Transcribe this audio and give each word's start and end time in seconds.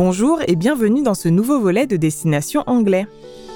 Bonjour 0.00 0.38
et 0.46 0.54
bienvenue 0.54 1.02
dans 1.02 1.14
ce 1.14 1.28
nouveau 1.28 1.58
volet 1.58 1.88
de 1.88 1.96
Destination 1.96 2.62
Anglais. 2.68 3.08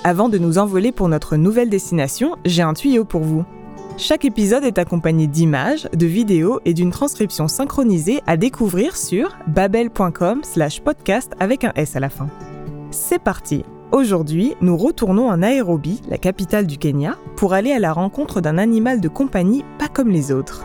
Avant 0.02 0.28
de 0.28 0.38
nous 0.38 0.58
envoler 0.58 0.90
pour 0.90 1.08
notre 1.08 1.36
nouvelle 1.36 1.70
destination, 1.70 2.34
j'ai 2.44 2.62
un 2.62 2.74
tuyau 2.74 3.04
pour 3.04 3.20
vous. 3.20 3.44
Chaque 3.96 4.24
épisode 4.24 4.64
est 4.64 4.78
accompagné 4.78 5.28
d'images, 5.28 5.88
de 5.96 6.04
vidéos 6.04 6.58
et 6.64 6.74
d'une 6.74 6.90
transcription 6.90 7.46
synchronisée 7.46 8.22
à 8.26 8.36
découvrir 8.36 8.96
sur 8.96 9.38
babel.com 9.46 10.40
slash 10.42 10.80
podcast 10.80 11.30
avec 11.38 11.62
un 11.62 11.70
S 11.76 11.94
à 11.94 12.00
la 12.00 12.10
fin. 12.10 12.26
C'est 12.90 13.22
parti 13.22 13.62
Aujourd'hui, 13.92 14.56
nous 14.62 14.76
retournons 14.76 15.28
en 15.28 15.36
Nairobi, 15.36 16.00
la 16.08 16.18
capitale 16.18 16.66
du 16.66 16.76
Kenya, 16.76 17.18
pour 17.36 17.54
aller 17.54 17.70
à 17.70 17.78
la 17.78 17.92
rencontre 17.92 18.40
d'un 18.40 18.58
animal 18.58 19.00
de 19.00 19.08
compagnie 19.08 19.64
pas 19.78 19.86
comme 19.86 20.08
les 20.08 20.32
autres. 20.32 20.64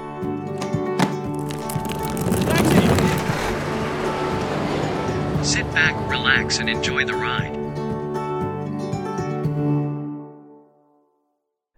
Back, 5.77 5.95
relax, 6.09 6.59
and 6.59 6.67
enjoy 6.69 7.05
the 7.05 7.13
ride. 7.13 7.55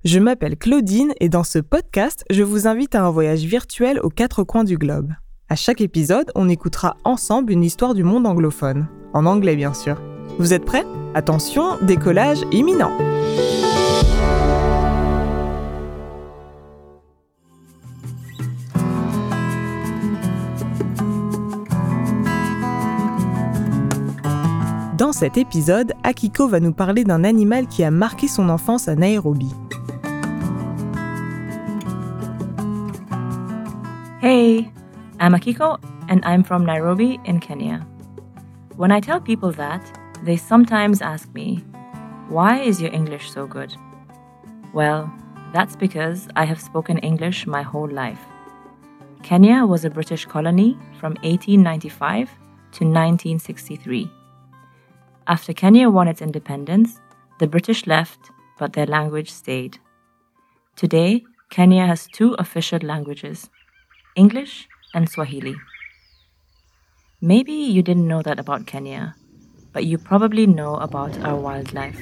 Je 0.06 0.20
m'appelle 0.20 0.56
Claudine 0.56 1.14
et 1.20 1.28
dans 1.28 1.44
ce 1.44 1.60
podcast, 1.60 2.24
je 2.30 2.42
vous 2.42 2.68
invite 2.68 2.96
à 2.96 3.04
un 3.04 3.10
voyage 3.10 3.44
virtuel 3.44 4.00
aux 4.02 4.10
quatre 4.10 4.44
coins 4.44 4.64
du 4.64 4.78
globe. 4.78 5.12
À 5.50 5.56
chaque 5.56 5.82
épisode, 5.82 6.32
on 6.36 6.48
écoutera 6.48 6.96
ensemble 7.04 7.52
une 7.52 7.64
histoire 7.64 7.94
du 7.94 8.04
monde 8.04 8.26
anglophone. 8.26 8.88
En 9.14 9.26
anglais, 9.26 9.58
bien 9.58 9.74
sûr. 9.74 10.02
Vous 10.38 10.54
êtes 10.54 10.64
prêts? 10.64 10.86
Attention, 11.14 11.78
décollage 11.82 12.40
imminent 12.52 12.96
cet 25.20 25.36
épisode, 25.36 25.92
Akiko 26.04 26.48
va 26.48 26.62
nous 26.62 26.72
parler 26.72 27.04
d'un 27.04 27.26
animal 27.26 27.68
qui 27.68 27.84
a 27.84 27.92
marqué 27.92 28.30
son 28.30 28.48
enfance 28.48 28.88
à 28.88 28.96
Nairobi. 28.96 29.54
Hey, 34.22 34.72
I'm 35.20 35.34
Akiko 35.34 35.78
and 36.08 36.22
I'm 36.24 36.42
from 36.42 36.66
Nairobi 36.66 37.20
in 37.26 37.42
Kenya. 37.42 37.86
When 38.78 38.94
I 38.94 39.02
tell 39.02 39.20
people 39.20 39.52
that, 39.58 39.82
they 40.24 40.38
sometimes 40.38 41.02
ask 41.02 41.28
me, 41.34 41.66
Why 42.30 42.62
is 42.62 42.82
your 42.82 42.94
English 42.94 43.30
so 43.30 43.46
good? 43.46 43.76
Well, 44.74 45.12
that's 45.54 45.76
because 45.76 46.30
I 46.38 46.46
have 46.46 46.62
spoken 46.62 46.98
English 47.00 47.46
my 47.46 47.62
whole 47.62 47.90
life. 47.92 48.22
Kenya 49.22 49.66
was 49.66 49.84
a 49.84 49.90
British 49.90 50.26
colony 50.26 50.78
from 50.98 51.16
1895 51.24 52.30
to 52.72 52.86
1963. 52.86 54.10
After 55.30 55.54
Kenya 55.54 55.92
won 55.92 56.08
its 56.08 56.24
independence, 56.24 57.00
the 57.38 57.46
British 57.46 57.86
left, 57.86 58.32
but 58.58 58.74
their 58.74 58.88
language 58.88 59.30
stayed. 59.32 59.78
Today, 60.76 61.24
Kenya 61.52 61.86
has 61.86 62.08
two 62.08 62.34
official 62.40 62.80
languages 62.82 63.48
English 64.16 64.68
and 64.96 65.08
Swahili. 65.08 65.56
Maybe 67.22 67.54
you 67.54 67.84
didn't 67.84 68.08
know 68.08 68.24
that 68.24 68.40
about 68.40 68.66
Kenya, 68.66 69.14
but 69.72 69.86
you 69.86 70.00
probably 70.00 70.48
know 70.48 70.78
about 70.78 71.16
our 71.20 71.36
wildlife. 71.36 72.02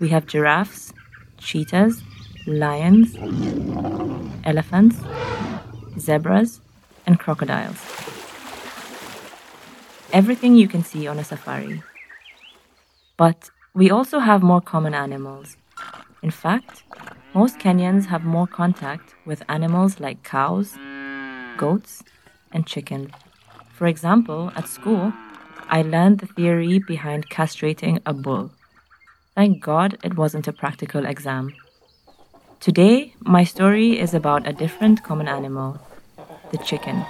We 0.00 0.08
have 0.08 0.26
giraffes, 0.26 0.94
cheetahs, 1.36 2.02
lions, 2.46 3.16
elephants, 4.44 4.96
zebras, 5.98 6.62
and 7.04 7.20
crocodiles. 7.20 7.76
Everything 10.10 10.56
you 10.56 10.68
can 10.68 10.82
see 10.82 11.06
on 11.06 11.18
a 11.18 11.24
safari. 11.24 11.82
But 13.18 13.50
we 13.74 13.90
also 13.90 14.20
have 14.20 14.42
more 14.42 14.62
common 14.62 14.94
animals. 14.94 15.56
In 16.22 16.30
fact, 16.30 16.84
most 17.34 17.58
Kenyans 17.58 18.06
have 18.06 18.24
more 18.24 18.46
contact 18.46 19.14
with 19.26 19.42
animals 19.48 20.00
like 20.00 20.22
cows, 20.22 20.78
goats, 21.58 22.02
and 22.52 22.66
chickens. 22.66 23.10
For 23.74 23.86
example, 23.86 24.50
at 24.56 24.68
school, 24.68 25.12
I 25.68 25.82
learned 25.82 26.20
the 26.20 26.26
theory 26.26 26.78
behind 26.78 27.28
castrating 27.28 28.00
a 28.06 28.14
bull. 28.14 28.52
Thank 29.34 29.60
God 29.60 29.98
it 30.02 30.16
wasn't 30.16 30.48
a 30.48 30.52
practical 30.52 31.04
exam. 31.04 31.52
Today, 32.60 33.14
my 33.20 33.44
story 33.44 33.98
is 33.98 34.14
about 34.14 34.48
a 34.48 34.52
different 34.52 35.02
common 35.02 35.28
animal 35.28 35.78
the 36.50 36.58
chicken. 36.58 37.04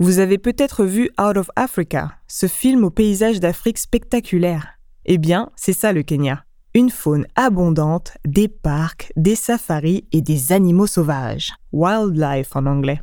Vous 0.00 0.20
avez 0.20 0.38
peut-être 0.38 0.84
vu 0.84 1.10
Out 1.20 1.36
of 1.36 1.50
Africa, 1.56 2.12
ce 2.28 2.46
film 2.46 2.84
au 2.84 2.90
paysage 2.90 3.40
d'Afrique 3.40 3.78
spectaculaire. 3.78 4.78
Eh 5.06 5.18
bien, 5.18 5.50
c'est 5.56 5.72
ça 5.72 5.92
le 5.92 6.04
Kenya. 6.04 6.44
Une 6.72 6.90
faune 6.90 7.26
abondante, 7.34 8.12
des 8.24 8.46
parcs, 8.46 9.12
des 9.16 9.34
safaris 9.34 10.06
et 10.12 10.20
des 10.20 10.52
animaux 10.52 10.86
sauvages. 10.86 11.52
Wildlife 11.72 12.54
en 12.54 12.66
anglais. 12.66 13.00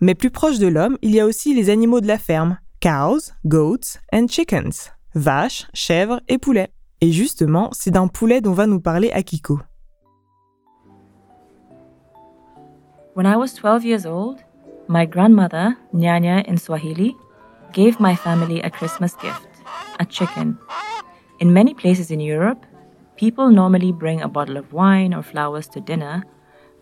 Mais 0.00 0.14
plus 0.14 0.30
proche 0.30 0.58
de 0.58 0.68
l'homme, 0.68 0.96
il 1.02 1.14
y 1.14 1.20
a 1.20 1.26
aussi 1.26 1.54
les 1.54 1.68
animaux 1.68 2.00
de 2.00 2.06
la 2.06 2.16
ferme. 2.16 2.56
Cows, 2.80 3.32
goats 3.44 3.98
and 4.10 4.28
chickens. 4.28 4.92
Vaches, 5.14 5.66
chèvres 5.74 6.22
et 6.28 6.38
poulets. 6.38 6.70
Et 7.02 7.12
justement, 7.12 7.68
c'est 7.72 7.90
d'un 7.90 8.08
poulet 8.08 8.40
dont 8.40 8.54
va 8.54 8.66
nous 8.66 8.80
parler 8.80 9.10
Akiko. 9.10 9.60
When 13.14 13.26
I 13.26 13.36
was 13.36 13.52
12 13.54 13.84
years 13.84 14.06
old, 14.06 14.38
my 14.88 15.04
grandmother, 15.04 15.76
Nyanya 15.92 16.44
in 16.46 16.56
Swahili, 16.56 17.14
gave 17.72 18.00
my 18.00 18.16
family 18.16 18.62
a 18.62 18.70
Christmas 18.70 19.14
gift 19.16 19.46
a 20.00 20.06
chicken. 20.06 20.58
In 21.40 21.52
many 21.52 21.74
places 21.74 22.10
in 22.10 22.20
Europe, 22.20 22.64
people 23.16 23.50
normally 23.50 23.92
bring 23.92 24.22
a 24.22 24.28
bottle 24.28 24.56
of 24.56 24.72
wine 24.72 25.12
or 25.12 25.22
flowers 25.22 25.68
to 25.68 25.80
dinner, 25.80 26.24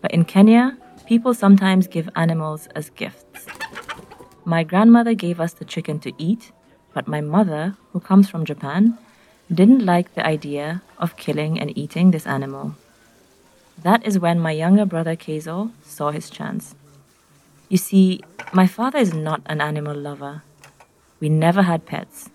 but 0.01 0.11
in 0.11 0.23
Kenya, 0.23 0.77
people 1.05 1.33
sometimes 1.33 1.87
give 1.87 2.09
animals 2.15 2.67
as 2.75 2.91
gifts. 2.91 3.47
My 4.45 4.63
grandmother 4.63 5.13
gave 5.13 5.39
us 5.39 5.53
the 5.53 5.65
chicken 5.65 5.99
to 5.99 6.13
eat, 6.17 6.51
but 6.93 7.07
my 7.07 7.21
mother, 7.21 7.75
who 7.91 7.99
comes 7.99 8.29
from 8.29 8.45
Japan, 8.45 8.97
didn't 9.53 9.85
like 9.85 10.13
the 10.13 10.25
idea 10.25 10.81
of 10.97 11.17
killing 11.17 11.59
and 11.59 11.77
eating 11.77 12.11
this 12.11 12.27
animal. 12.27 12.75
That 13.83 14.05
is 14.05 14.19
when 14.19 14.39
my 14.39 14.51
younger 14.51 14.85
brother 14.85 15.15
Keizo 15.15 15.71
saw 15.83 16.11
his 16.11 16.29
chance. 16.29 16.75
You 17.69 17.77
see, 17.77 18.21
my 18.53 18.65
father 18.65 18.99
is 18.99 19.13
not 19.13 19.41
an 19.47 19.59
animal 19.59 19.93
lover. 19.93 20.43
We 21.19 21.27
never 21.27 21.63
had 21.63 21.85
pets. 21.85 22.29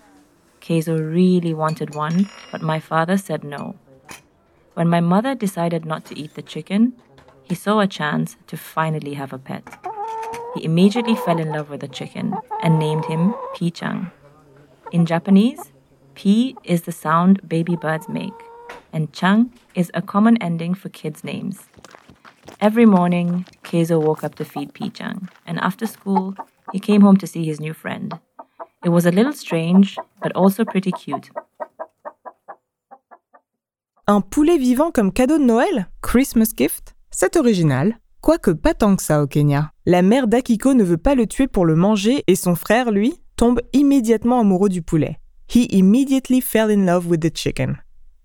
Keizo 0.60 0.98
really 0.98 1.54
wanted 1.54 1.94
one, 1.94 2.28
but 2.50 2.60
my 2.60 2.78
father 2.78 3.16
said 3.16 3.42
no. 3.42 3.76
When 4.74 4.88
my 4.88 5.00
mother 5.00 5.34
decided 5.34 5.86
not 5.86 6.04
to 6.06 6.18
eat 6.18 6.34
the 6.34 6.42
chicken, 6.42 6.92
he 7.42 7.54
saw 7.54 7.80
a 7.80 7.86
chance 7.86 8.36
to 8.46 8.58
finally 8.58 9.14
have 9.14 9.32
a 9.32 9.38
pet. 9.38 9.66
He 10.54 10.64
immediately 10.64 11.16
fell 11.16 11.38
in 11.38 11.48
love 11.48 11.70
with 11.70 11.80
the 11.80 11.88
chicken 11.88 12.36
and 12.62 12.78
named 12.78 13.06
him 13.06 13.34
Pi-chan. 13.58 14.10
In 14.92 15.06
Japanese, 15.06 15.72
Pi 16.14 16.54
is 16.62 16.82
the 16.82 16.92
sound 16.92 17.48
baby 17.48 17.74
birds 17.74 18.06
make, 18.06 18.38
and 18.92 19.12
Chang 19.14 19.50
is 19.74 19.90
a 19.94 20.02
common 20.02 20.36
ending 20.42 20.74
for 20.74 20.90
kids' 20.90 21.24
names. 21.24 21.68
Every 22.62 22.86
morning, 22.86 23.44
Keizo 23.64 24.00
woke 24.00 24.22
up 24.22 24.36
to 24.36 24.44
feed 24.44 24.72
Pi-chan, 24.72 25.28
and 25.48 25.58
after 25.58 25.84
school, 25.84 26.36
he 26.72 26.78
came 26.78 27.00
home 27.02 27.16
to 27.16 27.26
see 27.26 27.44
his 27.44 27.58
new 27.58 27.74
friend. 27.74 28.14
It 28.84 28.90
was 28.90 29.04
a 29.04 29.10
little 29.10 29.32
strange, 29.32 29.96
but 30.22 30.30
also 30.36 30.64
pretty 30.64 30.92
cute. 30.92 31.28
Un 34.06 34.20
poulet 34.20 34.58
vivant 34.58 34.92
comme 34.92 35.10
cadeau 35.10 35.38
de 35.38 35.44
Noël? 35.44 35.88
Christmas 36.02 36.54
gift? 36.56 36.94
C'est 37.10 37.34
original. 37.34 37.98
Quoique 38.20 38.52
pas 38.52 38.74
tant 38.74 38.94
que 38.94 39.02
ça 39.02 39.24
au 39.24 39.26
Kenya. 39.26 39.72
La 39.84 40.02
mère 40.02 40.28
d'Akiko 40.28 40.74
ne 40.74 40.84
veut 40.84 40.98
pas 40.98 41.16
le 41.16 41.26
tuer 41.26 41.48
pour 41.48 41.66
le 41.66 41.74
manger 41.74 42.22
et 42.28 42.36
son 42.36 42.54
frère, 42.54 42.92
lui, 42.92 43.14
tombe 43.34 43.60
immédiatement 43.72 44.38
amoureux 44.38 44.68
du 44.68 44.82
poulet. 44.82 45.18
He 45.52 45.66
immediately 45.72 46.40
fell 46.40 46.70
in 46.70 46.86
love 46.86 47.08
with 47.08 47.22
the 47.22 47.36
chicken. 47.36 47.78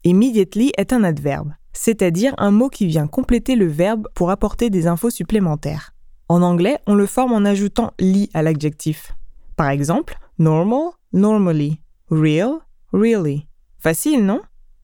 Immediately 0.03 0.73
est 0.77 0.94
un 0.94 1.03
adverbe, 1.03 1.53
c'est-à-dire 1.77 2.33
un 2.38 2.51
mot 2.51 2.69
qui 2.69 2.88
vient 2.88 3.07
compléter 3.07 3.56
le 3.56 3.68
verbe 3.68 4.07
pour 4.15 4.31
apporter 4.31 4.69
des 4.69 4.88
infos 4.88 5.12
supplémentaires. 5.12 5.94
En 6.27 6.41
anglais, 6.41 6.79
on 6.88 6.95
le 6.95 7.06
forme 7.06 7.33
en 7.33 7.45
ajoutant 7.45 7.94
li 8.00 8.29
à 8.33 8.41
l'adjectif. 8.41 9.13
Par 9.56 9.69
exemple, 9.69 10.18
normal, 10.39 10.89
normally, 11.13 11.79
real, 12.09 12.56
really. 12.91 13.47
Facile, 13.79 14.25
non? 14.25 14.41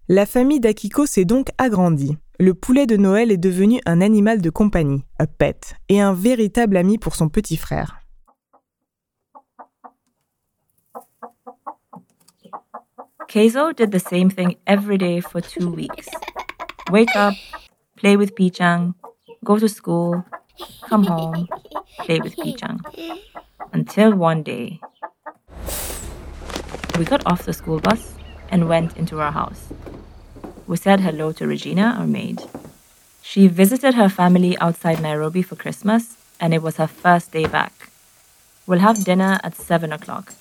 La 0.08 0.26
famille 0.26 0.60
d'Akiko 0.60 1.06
s'est 1.06 1.26
donc 1.26 1.50
agrandie. 1.58 2.18
Le 2.40 2.54
poulet 2.54 2.86
de 2.86 2.96
Noël 2.96 3.32
est 3.32 3.38
devenu 3.38 3.82
un 3.86 4.00
animal 4.00 4.42
de 4.42 4.50
compagnie, 4.50 5.04
a 5.18 5.28
pet, 5.28 5.76
et 5.90 6.00
un 6.00 6.14
véritable 6.14 6.78
ami 6.78 6.98
pour 6.98 7.16
son 7.16 7.28
petit 7.28 7.58
frère. 7.58 8.00
Keizo 13.28 13.74
did 13.74 13.90
the 13.90 14.00
same 14.00 14.32
thing 14.32 14.56
every 14.68 15.00
day 15.00 15.20
for 15.22 15.42
two 15.42 15.74
weeks. 15.74 16.08
Wake 16.94 17.16
up, 17.16 17.34
play 17.96 18.16
with 18.16 18.36
Pichang, 18.36 18.94
go 19.44 19.58
to 19.58 19.68
school, 19.68 20.24
come 20.84 21.06
home, 21.06 21.48
play 22.02 22.20
with 22.20 22.36
Pichang. 22.36 22.82
Until 23.72 24.14
one 24.14 24.44
day, 24.44 24.80
we 27.00 27.04
got 27.06 27.26
off 27.26 27.46
the 27.46 27.54
school 27.54 27.80
bus 27.80 28.14
and 28.50 28.70
went 28.70 28.96
into 28.96 29.20
our 29.20 29.32
house. 29.32 29.74
We 30.68 30.78
said 30.78 31.00
hello 31.00 31.32
to 31.32 31.48
Regina, 31.48 31.96
our 31.98 32.06
maid. 32.06 32.44
She 33.24 33.48
visited 33.48 33.96
her 33.96 34.08
family 34.08 34.56
outside 34.60 35.02
Nairobi 35.02 35.42
for 35.42 35.56
Christmas, 35.56 36.16
and 36.40 36.54
it 36.54 36.62
was 36.62 36.78
her 36.78 36.86
first 36.86 37.32
day 37.32 37.48
back. 37.48 37.90
We'll 38.68 38.86
have 38.86 39.04
dinner 39.04 39.40
at 39.44 39.56
7 39.56 39.92
o'clock. 39.92 40.36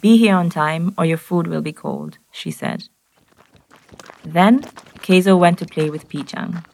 Be 0.00 0.16
here 0.16 0.36
on 0.36 0.48
time, 0.48 0.94
or 0.96 1.04
your 1.04 1.18
food 1.18 1.46
will 1.46 1.60
be 1.60 1.74
cold, 1.74 2.16
she 2.32 2.50
said. 2.50 2.88
Then, 4.24 4.62
Keizo 5.00 5.38
went 5.38 5.58
to 5.58 5.66
play 5.66 5.90
with 5.90 6.08
Pichang. 6.08 6.64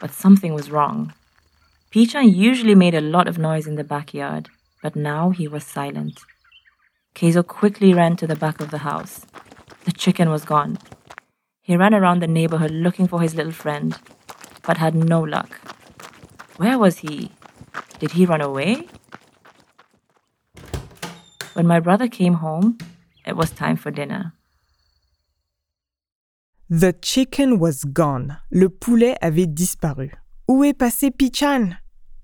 But 0.00 0.12
something 0.12 0.54
was 0.54 0.70
wrong. 0.70 1.12
Pichang 1.90 2.34
usually 2.34 2.74
made 2.74 2.94
a 2.94 3.00
lot 3.00 3.26
of 3.26 3.38
noise 3.38 3.66
in 3.66 3.76
the 3.76 3.84
backyard, 3.84 4.48
but 4.82 4.94
now 4.94 5.30
he 5.30 5.48
was 5.48 5.64
silent. 5.64 6.20
Keizo 7.14 7.46
quickly 7.46 7.92
ran 7.92 8.16
to 8.16 8.26
the 8.26 8.36
back 8.36 8.60
of 8.60 8.70
the 8.70 8.78
house. 8.78 9.26
The 9.84 9.92
chicken 9.92 10.30
was 10.30 10.44
gone. 10.44 10.78
He 11.62 11.76
ran 11.76 11.94
around 11.94 12.20
the 12.20 12.26
neighborhood 12.26 12.70
looking 12.70 13.08
for 13.08 13.20
his 13.20 13.34
little 13.34 13.52
friend, 13.52 13.98
but 14.62 14.76
had 14.76 14.94
no 14.94 15.20
luck. 15.20 15.60
Where 16.58 16.78
was 16.78 16.98
he? 16.98 17.32
Did 17.98 18.12
he 18.12 18.24
run 18.24 18.40
away? 18.40 18.86
When 21.54 21.66
my 21.66 21.80
brother 21.80 22.06
came 22.06 22.34
home, 22.34 22.78
it 23.26 23.36
was 23.36 23.50
time 23.50 23.76
for 23.76 23.90
dinner. 23.90 24.32
The 26.70 26.92
chicken 27.00 27.52
was 27.54 27.86
gone. 27.86 28.36
Le 28.50 28.68
poulet 28.68 29.16
avait 29.22 29.46
disparu. 29.46 30.12
Où 30.48 30.64
est 30.64 30.74
passé 30.74 31.10
Pichan? 31.10 31.70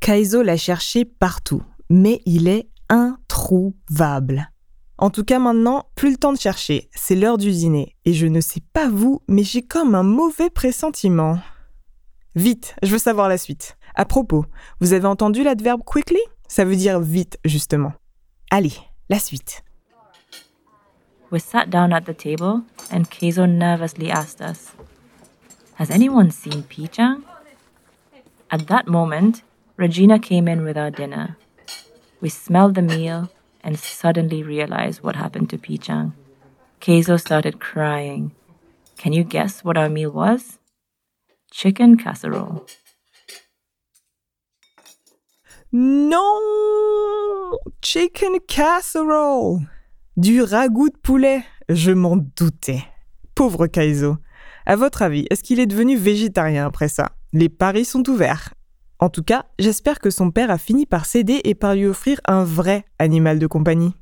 Kaizo 0.01 0.43
l'a 0.43 0.59
cherché 0.59 1.07
partout, 1.07 1.63
mais 1.89 2.21
il 2.27 2.49
est 2.49 2.69
introuvable. 2.91 4.51
En 4.99 5.09
tout 5.09 5.25
cas 5.25 5.39
maintenant, 5.39 5.87
plus 5.95 6.11
le 6.11 6.19
temps 6.19 6.35
de 6.35 6.39
chercher, 6.39 6.91
c'est 6.95 7.15
l'heure 7.15 7.39
du 7.39 7.53
dîner, 7.53 7.97
et 8.05 8.13
je 8.13 8.27
ne 8.27 8.43
sais 8.43 8.61
pas 8.75 8.91
vous, 8.91 9.23
mais 9.29 9.45
j'ai 9.45 9.63
comme 9.63 9.95
un 9.95 10.03
mauvais 10.03 10.51
pressentiment. 10.51 11.39
Vite, 12.35 12.77
je 12.83 12.91
veux 12.91 12.99
savoir 12.99 13.31
la 13.31 13.39
suite. 13.39 13.79
À 13.95 14.05
propos, 14.05 14.45
vous 14.79 14.93
avez 14.93 15.07
entendu 15.07 15.43
l'adverbe 15.43 15.83
quickly? 15.87 16.21
Ça 16.49 16.67
veut 16.67 16.77
dire 16.77 17.01
vite, 17.01 17.39
justement. 17.47 17.95
Allez, 18.51 18.75
la 19.09 19.19
suite. 19.19 19.65
We 21.31 21.39
sat 21.39 21.71
down 21.71 21.93
at 21.93 22.05
the 22.05 22.15
table, 22.15 22.65
and 22.91 23.11
Keizo 23.11 23.49
nervously 23.49 24.11
asked 24.11 24.41
us, 24.41 24.73
Has 25.75 25.91
anyone 25.91 26.31
seen 26.31 26.63
Pichang? 26.65 27.25
At 28.51 28.67
that 28.69 28.87
moment, 28.87 29.43
Regina 29.77 30.19
came 30.19 30.47
in 30.47 30.65
with 30.65 30.77
our 30.77 30.91
dinner. 30.91 31.37
We 32.21 32.29
smelled 32.29 32.75
the 32.75 32.83
meal 32.83 33.31
and 33.63 33.79
suddenly 33.79 34.43
realized 34.43 35.03
what 35.03 35.17
happened 35.17 35.51
to 35.51 35.59
Pichang. 35.59 36.13
Keizo 36.81 37.19
started 37.19 37.59
crying. 37.61 38.33
Can 38.97 39.13
you 39.13 39.25
guess 39.25 39.65
what 39.65 39.77
our 39.77 39.89
meal 39.89 40.11
was? 40.11 40.59
Chicken 41.51 41.97
casserole. 41.97 42.67
No! 45.73 47.59
Chicken 47.83 48.39
casserole 48.47 49.67
Du 50.17 50.43
ragoût 50.43 50.91
de 50.91 50.97
poulet 50.97 51.43
Je 51.69 51.91
m'en 51.91 52.17
doutais. 52.17 52.85
Pauvre 53.35 53.67
Kaizo. 53.67 54.17
À 54.65 54.77
votre 54.77 55.03
avis, 55.03 55.27
est-ce 55.29 55.43
qu'il 55.43 55.59
est 55.59 55.67
devenu 55.67 55.97
végétarien 55.97 56.67
après 56.67 56.87
ça? 56.87 57.17
Les 57.33 57.49
paris 57.49 57.85
sont 57.85 58.09
ouverts. 58.09 58.55
En 59.01 59.09
tout 59.09 59.25
cas, 59.25 59.47
j'espère 59.59 59.99
que 59.99 60.11
son 60.11 60.31
père 60.31 60.53
a 60.53 60.59
fini 60.59 60.87
par 60.87 61.05
céder 61.05 61.41
et 61.43 61.57
par 61.57 61.75
lui 61.75 61.87
offrir 61.87 62.21
un 62.27 62.45
vrai 62.45 62.85
animal 63.01 63.41
de 63.41 63.49
compagnie. 63.49 63.93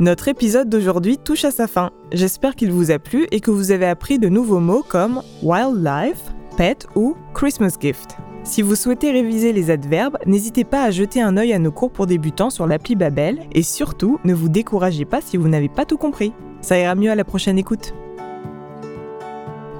Notre 0.00 0.26
épisode 0.26 0.68
d'aujourd'hui 0.68 1.16
touche 1.16 1.44
à 1.44 1.52
sa 1.52 1.68
fin. 1.68 1.92
J'espère 2.10 2.56
qu'il 2.56 2.72
vous 2.72 2.90
a 2.90 2.98
plu 2.98 3.28
et 3.30 3.38
que 3.38 3.52
vous 3.52 3.70
avez 3.70 3.86
appris 3.86 4.18
de 4.18 4.28
nouveaux 4.28 4.60
mots 4.60 4.82
comme 4.82 5.22
wildlife, 5.44 6.22
pet 6.56 6.88
ou 6.96 7.16
Christmas 7.34 7.76
gift. 7.80 8.16
Si 8.48 8.62
vous 8.62 8.74
souhaitez 8.76 9.12
réviser 9.12 9.52
les 9.52 9.70
adverbes, 9.70 10.16
n'hésitez 10.24 10.64
pas 10.64 10.84
à 10.84 10.90
jeter 10.90 11.20
un 11.20 11.36
œil 11.36 11.52
à 11.52 11.58
nos 11.58 11.70
cours 11.70 11.90
pour 11.90 12.06
débutants 12.06 12.48
sur 12.48 12.66
l'appli 12.66 12.96
Babel 12.96 13.40
et 13.52 13.62
surtout, 13.62 14.18
ne 14.24 14.32
vous 14.32 14.48
découragez 14.48 15.04
pas 15.04 15.20
si 15.20 15.36
vous 15.36 15.48
n'avez 15.48 15.68
pas 15.68 15.84
tout 15.84 15.98
compris. 15.98 16.32
Ça 16.62 16.78
ira 16.78 16.94
mieux 16.94 17.10
à 17.10 17.14
la 17.14 17.24
prochaine 17.24 17.58
écoute. 17.58 17.92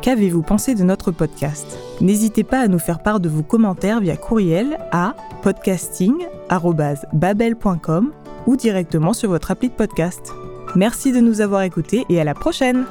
Qu'avez-vous 0.03 0.43
pensé 0.43 0.75
de 0.75 0.85
notre 0.85 1.13
podcast? 1.13 1.79
N'hésitez 2.03 2.45
pas 2.45 2.61
à 2.61 2.69
nous 2.69 2.79
faire 2.79 3.03
part 3.03 3.21
de 3.21 3.31
vos 3.31 3.43
commentaires 3.43 4.01
via 4.01 4.19
courriel 4.19 4.77
à 4.93 5.17
podcasting@babel.com 5.43 8.13
ou 8.47 8.57
directement 8.57 9.15
sur 9.15 9.31
votre 9.31 9.51
appli 9.51 9.71
de 9.71 9.75
podcast. 9.75 10.35
Merci 10.77 11.13
de 11.13 11.21
nous 11.21 11.41
avoir 11.41 11.63
écoutés 11.63 12.05
et 12.11 12.21
à 12.21 12.25
la 12.25 12.35
prochaine 12.35 12.85